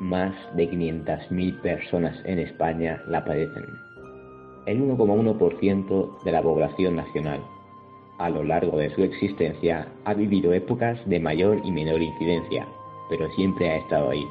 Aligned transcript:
Más 0.00 0.34
de 0.56 0.68
500.000 0.68 1.60
personas 1.60 2.18
en 2.24 2.40
España 2.40 3.00
la 3.06 3.24
padecen. 3.24 3.66
El 4.66 4.82
1,1% 4.82 6.22
de 6.24 6.32
la 6.32 6.42
población 6.42 6.96
nacional 6.96 7.40
a 8.20 8.28
lo 8.28 8.44
largo 8.44 8.76
de 8.76 8.90
su 8.90 9.02
existencia 9.02 9.88
ha 10.04 10.12
vivido 10.12 10.52
épocas 10.52 10.98
de 11.06 11.18
mayor 11.18 11.58
y 11.64 11.72
menor 11.72 12.02
incidencia, 12.02 12.68
pero 13.08 13.30
siempre 13.30 13.70
ha 13.70 13.76
estado 13.76 14.10
ahí. 14.10 14.26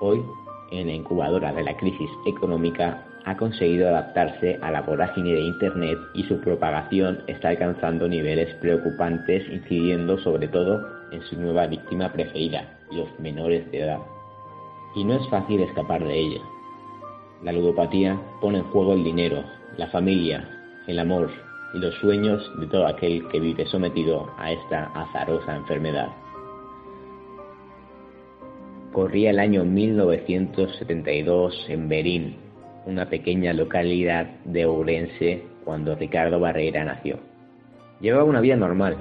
Hoy, 0.00 0.22
en 0.70 0.88
la 0.88 0.92
incubadora 0.92 1.52
de 1.54 1.64
la 1.64 1.74
crisis 1.76 2.10
económica, 2.26 3.02
ha 3.24 3.34
conseguido 3.34 3.88
adaptarse 3.88 4.58
a 4.60 4.70
la 4.70 4.82
vorágine 4.82 5.32
de 5.32 5.40
Internet 5.40 5.98
y 6.12 6.24
su 6.24 6.38
propagación 6.42 7.22
está 7.26 7.48
alcanzando 7.48 8.06
niveles 8.06 8.54
preocupantes, 8.56 9.42
incidiendo 9.50 10.18
sobre 10.18 10.46
todo 10.48 10.86
en 11.10 11.22
su 11.22 11.40
nueva 11.40 11.66
víctima 11.66 12.12
preferida, 12.12 12.68
los 12.92 13.08
menores 13.18 13.70
de 13.70 13.80
edad. 13.80 14.00
Y 14.94 15.04
no 15.04 15.14
es 15.14 15.28
fácil 15.28 15.60
escapar 15.60 16.04
de 16.04 16.18
ella. 16.18 16.40
La 17.42 17.52
ludopatía 17.52 18.20
pone 18.40 18.58
en 18.58 18.64
juego 18.64 18.94
el 18.94 19.04
dinero, 19.04 19.44
la 19.76 19.88
familia, 19.88 20.48
el 20.86 20.98
amor, 20.98 21.30
y 21.74 21.78
los 21.78 21.94
sueños 21.96 22.50
de 22.58 22.66
todo 22.68 22.86
aquel 22.86 23.28
que 23.28 23.40
vive 23.40 23.66
sometido 23.66 24.30
a 24.38 24.52
esta 24.52 24.84
azarosa 24.94 25.56
enfermedad. 25.56 26.08
Corría 28.92 29.30
el 29.30 29.40
año 29.40 29.64
1972 29.64 31.66
en 31.68 31.88
Berín, 31.88 32.36
una 32.86 33.10
pequeña 33.10 33.52
localidad 33.52 34.26
de 34.44 34.66
Ourense, 34.66 35.42
cuando 35.64 35.96
Ricardo 35.96 36.38
Barreira 36.38 36.84
nació. 36.84 37.18
Llevaba 38.00 38.22
una 38.22 38.40
vida 38.40 38.54
normal, 38.54 38.96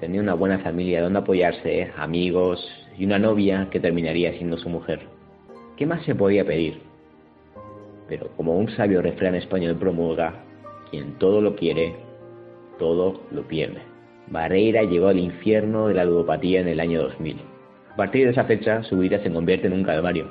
tenía 0.00 0.20
una 0.20 0.34
buena 0.34 0.58
familia 0.58 1.02
donde 1.02 1.20
apoyarse, 1.20 1.92
amigos 1.96 2.68
y 2.98 3.04
una 3.04 3.20
novia 3.20 3.68
que 3.70 3.78
terminaría 3.78 4.32
siendo 4.32 4.58
su 4.58 4.68
mujer. 4.68 5.00
¿Qué 5.76 5.84
más 5.84 6.02
se 6.04 6.14
podía 6.14 6.42
pedir? 6.42 6.80
Pero 8.08 8.28
como 8.36 8.56
un 8.56 8.70
sabio 8.70 9.02
refrán 9.02 9.34
español 9.34 9.76
promulga, 9.76 10.32
quien 10.90 11.18
todo 11.18 11.42
lo 11.42 11.54
quiere, 11.54 11.94
todo 12.78 13.20
lo 13.30 13.42
pierde. 13.42 13.82
Barreira 14.28 14.84
llegó 14.84 15.08
al 15.08 15.18
infierno 15.18 15.88
de 15.88 15.94
la 15.94 16.06
ludopatía 16.06 16.60
en 16.60 16.68
el 16.68 16.80
año 16.80 17.02
2000. 17.02 17.36
A 17.92 17.96
partir 17.96 18.24
de 18.24 18.32
esa 18.32 18.44
fecha, 18.44 18.82
su 18.84 18.98
vida 18.98 19.18
se 19.22 19.30
convierte 19.30 19.66
en 19.66 19.74
un 19.74 19.84
calvario, 19.84 20.26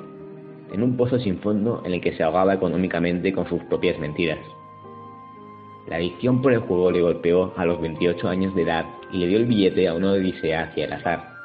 en 0.72 0.82
un 0.82 0.96
pozo 0.96 1.18
sin 1.20 1.38
fondo 1.38 1.80
en 1.86 1.94
el 1.94 2.00
que 2.00 2.12
se 2.14 2.24
ahogaba 2.24 2.54
económicamente 2.54 3.32
con 3.32 3.48
sus 3.48 3.62
propias 3.64 3.98
mentiras. 4.00 4.40
La 5.88 5.96
adicción 5.96 6.42
por 6.42 6.54
el 6.54 6.60
juego 6.60 6.90
le 6.90 7.02
golpeó 7.02 7.54
a 7.56 7.64
los 7.64 7.80
28 7.80 8.28
años 8.28 8.52
de 8.56 8.62
edad 8.62 8.84
y 9.12 9.18
le 9.18 9.28
dio 9.28 9.38
el 9.38 9.46
billete 9.46 9.86
a 9.86 9.94
una 9.94 10.10
odisea 10.10 10.64
hacia 10.64 10.86
el 10.86 10.92
azar. 10.92 11.35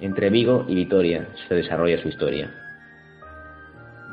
Entre 0.00 0.28
Vigo 0.28 0.64
y 0.68 0.74
Vitoria 0.74 1.26
se 1.48 1.54
desarrolla 1.54 2.00
su 2.02 2.08
historia. 2.08 2.52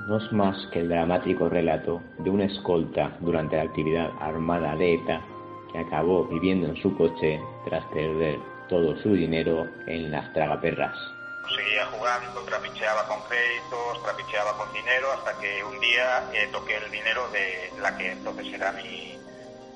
No 0.08 0.18
es 0.18 0.32
más 0.32 0.56
que 0.72 0.80
el 0.80 0.90
dramático 0.90 1.50
relato 1.50 2.02
de 2.20 2.30
una 2.30 2.46
escolta 2.46 3.18
durante 3.20 3.58
la 3.58 3.64
actividad 3.64 4.10
armada 4.20 4.76
de 4.76 4.96
ETA 4.96 5.22
que 5.72 5.80
acabó 5.80 6.26
viviendo 6.26 6.68
en 6.68 6.78
su 6.78 6.96
coche 6.96 7.42
tras 7.66 7.84
perder 7.86 8.40
todo 8.70 8.96
su 9.02 9.14
dinero 9.14 9.68
en 9.88 10.12
las 10.12 10.32
tragaperras. 10.34 10.96
Seguía 11.54 11.86
jugando, 11.88 12.42
trapicheaba 12.46 13.06
con 13.08 13.20
créditos, 13.24 14.04
trapicheaba 14.04 14.58
con 14.58 14.72
dinero, 14.72 15.12
hasta 15.12 15.38
que 15.40 15.64
un 15.66 15.80
día 15.82 16.24
eh, 16.34 16.48
toqué 16.52 16.78
el 16.78 16.92
dinero 16.92 17.28
de 17.32 17.72
la 17.82 17.98
que 17.98 18.12
entonces 18.12 18.54
era 18.54 18.72
mi, 18.72 19.18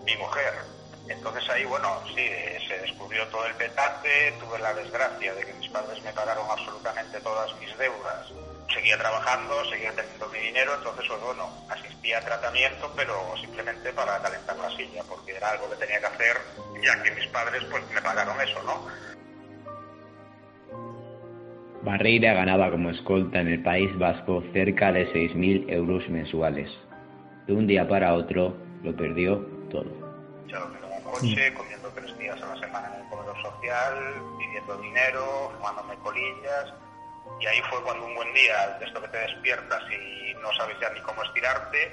mi 0.06 0.16
mujer. 0.18 0.77
Entonces 1.10 1.50
ahí, 1.50 1.66
bueno, 1.66 2.02
sí, 2.08 2.28
se 2.68 2.80
descubrió 2.80 3.26
todo 3.28 3.46
el 3.46 3.54
petate, 3.56 4.34
tuve 4.40 4.60
la 4.60 4.74
desgracia 4.74 5.34
de 5.34 5.46
que 5.46 5.54
mis 5.54 5.70
padres 5.70 6.02
me 6.04 6.12
pagaron 6.14 6.46
absolutamente 6.50 7.20
todas 7.22 7.54
mis 7.60 7.78
deudas 7.78 8.28
seguía 8.74 8.98
trabajando, 8.98 9.66
seguía 9.66 9.92
teniendo 9.94 10.28
mi 10.30 10.40
dinero, 10.40 10.74
entonces 10.76 11.06
pues 11.08 11.22
bueno, 11.22 11.50
asistía 11.70 12.20
a 12.20 12.22
tratamiento, 12.22 12.92
pero 12.96 13.14
simplemente 13.40 13.92
para 13.94 14.20
calentar 14.22 14.58
la 14.58 14.70
silla, 14.76 15.04
porque 15.08 15.36
era 15.36 15.52
algo 15.52 15.70
que 15.70 15.78
tenía 15.78 16.00
que 16.00 16.06
hacer, 16.06 16.38
ya 16.84 17.02
que 17.04 17.12
mis 17.12 17.28
padres 17.28 17.64
pues 17.70 17.84
me 17.94 18.02
pagaron 18.02 18.40
eso, 18.42 18.62
¿no? 18.64 18.86
Barreira 21.84 22.34
ganaba 22.34 22.70
como 22.70 22.90
escolta 22.90 23.40
en 23.40 23.48
el 23.48 23.64
País 23.64 23.90
Vasco 23.98 24.44
cerca 24.52 24.92
de 24.92 25.08
6.000 25.14 25.72
euros 25.72 26.08
mensuales. 26.10 26.70
De 27.48 27.54
un 27.54 27.66
día 27.66 27.88
para 27.88 28.14
otro 28.14 28.58
lo 28.84 28.96
perdió 28.96 29.38
todo. 29.72 29.86
En 30.50 30.58
un 30.58 30.87
coche, 31.20 31.54
comiendo 31.54 31.90
tres 31.96 32.18
días 32.18 32.42
a 32.42 32.54
la 32.54 32.60
semana 32.60 32.92
en 32.94 33.02
el 33.02 33.10
comedor 33.10 33.42
social, 33.42 33.96
pidiendo 34.38 34.78
dinero, 34.78 35.52
fumándome 35.58 35.96
colillas, 36.04 36.74
y 37.40 37.46
ahí 37.46 37.60
fue 37.70 37.82
cuando 37.84 38.06
un 38.06 38.16
buen 38.16 38.34
día, 38.34 38.78
de 38.80 38.86
esto 38.86 39.02
que 39.02 39.08
te 39.10 39.18
despiertas 39.18 39.84
y 39.92 40.34
no 40.42 40.52
sabes 40.54 40.76
ya 40.82 40.90
ni 40.94 41.02
cómo 41.02 41.22
estirarte, 41.24 41.92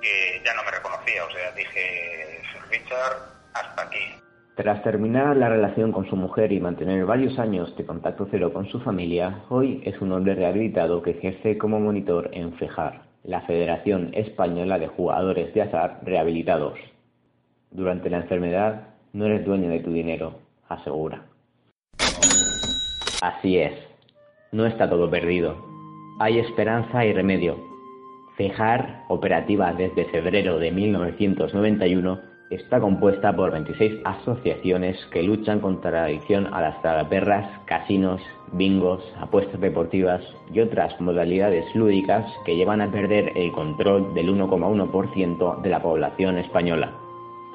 que 0.00 0.42
ya 0.44 0.54
no 0.54 0.64
me 0.64 0.70
reconocía. 0.70 1.24
O 1.24 1.30
sea, 1.30 1.52
dije, 1.52 2.42
Richard, 2.70 3.16
hasta 3.54 3.82
aquí. 3.82 4.22
Tras 4.54 4.82
terminar 4.82 5.36
la 5.36 5.48
relación 5.48 5.92
con 5.92 6.08
su 6.10 6.16
mujer 6.16 6.52
y 6.52 6.60
mantener 6.60 7.06
varios 7.06 7.38
años 7.38 7.74
de 7.76 7.86
contacto 7.86 8.28
cero 8.30 8.52
con 8.52 8.68
su 8.68 8.80
familia, 8.80 9.44
hoy 9.48 9.82
es 9.86 9.98
un 10.02 10.12
hombre 10.12 10.34
rehabilitado 10.34 11.02
que 11.02 11.12
ejerce 11.12 11.56
como 11.56 11.80
monitor 11.80 12.28
en 12.32 12.52
FEJAR, 12.58 13.02
la 13.24 13.40
Federación 13.42 14.10
Española 14.12 14.78
de 14.78 14.88
Jugadores 14.88 15.54
de 15.54 15.62
Azar 15.62 16.00
Rehabilitados. 16.02 16.78
Durante 17.72 18.10
la 18.10 18.18
enfermedad 18.18 18.88
no 19.14 19.24
eres 19.24 19.46
dueño 19.46 19.70
de 19.70 19.80
tu 19.80 19.92
dinero, 19.92 20.34
asegura. 20.68 21.22
Así 23.22 23.56
es, 23.56 23.72
no 24.52 24.66
está 24.66 24.90
todo 24.90 25.08
perdido. 25.08 25.56
Hay 26.20 26.38
esperanza 26.38 27.06
y 27.06 27.14
remedio. 27.14 27.56
FEJAR, 28.36 29.04
operativa 29.08 29.72
desde 29.72 30.04
febrero 30.06 30.58
de 30.58 30.70
1991, 30.70 32.20
está 32.50 32.78
compuesta 32.78 33.34
por 33.34 33.52
26 33.52 34.00
asociaciones 34.04 34.98
que 35.10 35.22
luchan 35.22 35.60
contra 35.60 35.90
la 35.92 36.04
adicción 36.04 36.52
a 36.52 36.60
las 36.60 36.82
tragaperras, 36.82 37.48
casinos, 37.64 38.20
bingos, 38.52 39.02
apuestas 39.18 39.60
deportivas 39.62 40.20
y 40.52 40.60
otras 40.60 41.00
modalidades 41.00 41.64
lúdicas 41.74 42.26
que 42.44 42.54
llevan 42.54 42.82
a 42.82 42.90
perder 42.90 43.32
el 43.34 43.50
control 43.52 44.12
del 44.12 44.28
1,1% 44.28 45.62
de 45.62 45.70
la 45.70 45.80
población 45.80 46.36
española. 46.36 46.92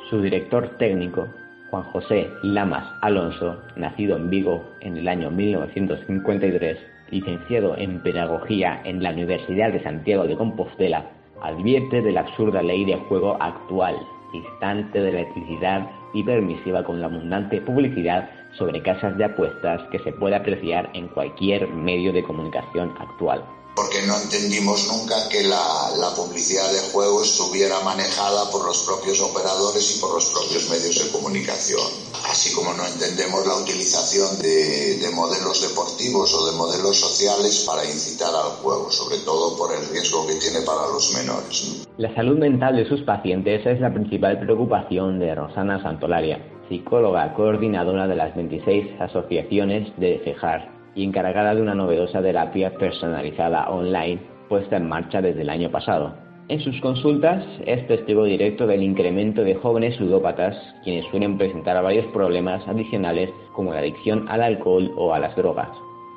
Su 0.09 0.21
director 0.21 0.69
técnico, 0.77 1.27
Juan 1.69 1.83
José 1.83 2.29
Lamas 2.41 2.85
Alonso, 3.01 3.61
nacido 3.75 4.15
en 4.15 4.29
Vigo 4.29 4.63
en 4.79 4.95
el 4.95 5.05
año 5.09 5.29
1953, 5.29 6.77
licenciado 7.11 7.77
en 7.77 7.99
Pedagogía 7.99 8.79
en 8.85 9.03
la 9.03 9.11
Universidad 9.11 9.73
de 9.73 9.83
Santiago 9.83 10.25
de 10.25 10.37
Compostela, 10.37 11.11
advierte 11.41 12.01
de 12.01 12.13
la 12.13 12.21
absurda 12.21 12.61
ley 12.61 12.85
de 12.85 12.95
juego 12.95 13.35
actual, 13.41 13.97
distante 14.31 15.01
de 15.01 15.11
la 15.11 15.19
electricidad 15.19 15.89
y 16.13 16.23
permisiva 16.23 16.85
con 16.85 17.01
la 17.01 17.07
abundante 17.07 17.59
publicidad 17.59 18.29
sobre 18.53 18.81
casas 18.81 19.17
de 19.17 19.25
apuestas 19.25 19.81
que 19.91 19.99
se 19.99 20.13
puede 20.13 20.37
apreciar 20.37 20.89
en 20.93 21.09
cualquier 21.09 21.67
medio 21.67 22.13
de 22.13 22.23
comunicación 22.23 22.93
actual 22.97 23.43
porque 23.77 24.01
no 24.09 24.17
entendimos 24.17 24.89
nunca 24.89 25.29
que 25.29 25.45
la, 25.45 26.09
publicidad 26.17 26.65
de 26.73 26.81
juegos 26.89 27.29
estuviera 27.29 27.77
manejada 27.85 28.49
por 28.49 28.65
los 28.65 28.81
propios 28.89 29.21
operadores 29.21 29.85
y 29.95 30.01
por 30.01 30.15
los 30.15 30.25
propios 30.33 30.65
medios 30.67 30.97
de 30.97 31.11
comunicación. 31.13 31.85
Así 32.25 32.55
como 32.55 32.73
no 32.73 32.81
entendemos 32.81 33.45
la 33.45 33.53
utilización 33.61 34.41
de, 34.41 34.97
de 34.97 35.09
modelos 35.13 35.61
deportivos 35.61 36.33
o 36.33 36.49
de 36.49 36.57
modelos 36.57 36.97
sociales 36.97 37.65
para 37.69 37.85
incitar 37.85 38.33
al 38.33 38.57
juego, 38.65 38.89
sobre 38.89 39.17
todo 39.21 39.55
por 39.55 39.69
el 39.77 39.85
riesgo 39.93 40.25
que 40.25 40.41
tiene 40.41 40.65
para 40.65 40.89
los 40.89 41.13
menores. 41.13 41.85
La 41.97 42.09
salud 42.15 42.39
mental 42.39 42.77
de 42.77 42.89
sus 42.89 43.01
pacientes 43.03 43.63
es 43.63 43.79
la 43.79 43.93
principal 43.93 44.39
preocupación 44.39 45.19
de 45.19 45.35
Rosana 45.35 45.83
Santolaria, 45.83 46.41
psicóloga 46.67 47.35
coordinadora 47.35 48.07
de 48.07 48.15
las 48.15 48.35
26 48.35 48.99
asociaciones 48.99 49.93
de 49.97 50.19
FEJAR 50.25 50.76
y 50.97 51.03
encargada 51.03 51.53
de 51.53 51.61
una 51.61 51.75
novedosa 51.75 52.21
terapia 52.21 52.73
personalizada 52.75 53.69
online 53.69 54.19
puesta 54.49 54.77
en 54.77 54.89
marcha 54.89 55.21
desde 55.21 55.43
el 55.43 55.49
año 55.49 55.69
pasado. 55.69 56.15
En 56.49 56.59
sus 56.61 56.79
consultas 56.81 57.43
es 57.65 57.85
testigo 57.87 58.23
directo 58.23 58.65
del 58.65 58.81
incremento 58.81 59.43
de 59.43 59.55
jóvenes 59.55 59.99
ludópatas 59.99 60.55
quienes 60.83 61.05
suelen 61.11 61.37
presentar 61.37 61.81
varios 61.83 62.05
problemas 62.07 62.67
adicionales 62.67 63.29
como 63.53 63.73
la 63.73 63.79
adicción 63.79 64.25
al 64.29 64.41
alcohol 64.41 64.91
o 64.97 65.13
a 65.13 65.19
las 65.19 65.35
drogas. 65.35 65.69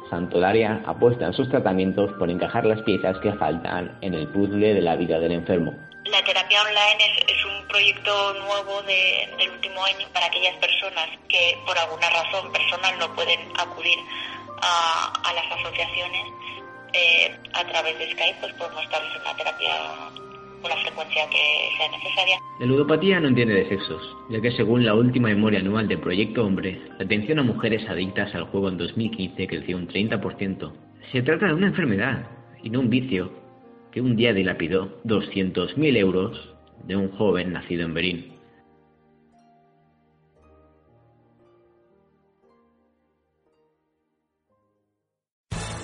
Santolaria 0.08 0.82
apuesta 0.86 1.26
en 1.26 1.34
sus 1.34 1.48
tratamientos 1.50 2.10
por 2.18 2.30
encajar 2.30 2.64
las 2.64 2.80
piezas 2.82 3.18
que 3.18 3.32
faltan 3.34 3.98
en 4.00 4.14
el 4.14 4.28
puzzle 4.28 4.72
de 4.72 4.80
la 4.80 4.96
vida 4.96 5.18
del 5.18 5.32
enfermo. 5.32 5.72
La 6.04 6.24
terapia 6.24 6.58
online 6.62 7.04
es, 7.28 7.39
proyecto 7.70 8.34
nuevo 8.34 8.82
del 8.82 9.50
último 9.50 9.84
año 9.84 10.06
para 10.12 10.26
aquellas 10.26 10.56
personas 10.56 11.08
que 11.28 11.56
por 11.66 11.78
alguna 11.78 12.10
razón 12.10 12.52
personal 12.52 12.98
no 12.98 13.14
pueden 13.14 13.40
acudir 13.58 13.98
a 14.62 15.32
las 15.32 15.58
asociaciones 15.58 16.26
eh, 16.92 17.30
a 17.54 17.64
través 17.66 17.98
de 17.98 18.10
Skype 18.10 18.38
pues 18.40 18.52
podemos 18.54 18.82
establecer 18.82 19.20
una 19.20 19.36
terapia 19.36 19.74
con 20.60 20.70
la 20.70 20.76
frecuencia 20.76 21.28
que 21.30 21.70
sea 21.76 21.88
necesaria. 21.90 22.38
La 22.58 22.66
ludopatía 22.66 23.20
no 23.20 23.28
entiende 23.28 23.54
de 23.54 23.68
sexos, 23.68 24.02
ya 24.28 24.40
que 24.40 24.52
según 24.52 24.84
la 24.84 24.94
última 24.94 25.28
memoria 25.28 25.60
anual 25.60 25.88
del 25.88 26.00
Proyecto 26.00 26.44
Hombre, 26.44 26.80
la 26.98 27.04
atención 27.04 27.38
a 27.38 27.42
mujeres 27.42 27.88
adictas 27.88 28.34
al 28.34 28.44
juego 28.44 28.68
en 28.68 28.76
2015 28.76 29.46
creció 29.46 29.76
un 29.76 29.88
30%. 29.88 30.72
Se 31.12 31.22
trata 31.22 31.46
de 31.46 31.54
una 31.54 31.68
enfermedad 31.68 32.26
y 32.62 32.70
no 32.70 32.80
un 32.80 32.90
vicio 32.90 33.32
que 33.92 34.00
un 34.00 34.16
día 34.16 34.32
dilapidó 34.32 35.00
200.000 35.04 35.96
euros 35.96 36.54
de 36.86 36.96
un 36.96 37.10
joven 37.12 37.52
nacido 37.52 37.84
en 37.84 37.94
Berín. 37.94 38.29